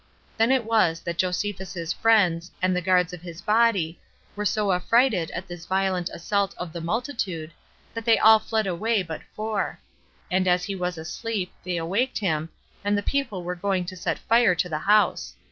Then 0.35 0.51
it 0.51 0.65
was 0.65 1.01
that 1.01 1.19
Josephus's 1.19 1.93
friends, 1.93 2.49
and 2.59 2.75
the 2.75 2.81
guards 2.81 3.13
of 3.13 3.21
his 3.21 3.39
body, 3.39 3.99
were 4.35 4.45
so 4.45 4.71
affrighted 4.71 5.29
at 5.29 5.47
this 5.47 5.67
violent 5.67 6.09
assault 6.09 6.55
of 6.57 6.73
the 6.73 6.81
multitude, 6.81 7.51
that 7.93 8.03
they 8.05 8.17
all 8.17 8.39
fled 8.39 8.65
away 8.65 9.03
but 9.03 9.21
four; 9.35 9.77
and 10.31 10.47
as 10.47 10.63
he 10.63 10.73
was 10.73 10.97
asleep, 10.97 11.53
they 11.63 11.77
awaked 11.77 12.17
him, 12.17 12.49
as 12.83 12.95
the 12.95 13.03
people 13.03 13.43
were 13.43 13.53
going 13.53 13.85
to 13.85 13.95
set 13.95 14.17
fire 14.17 14.55
to 14.55 14.67
the 14.67 14.79
house. 14.79 15.35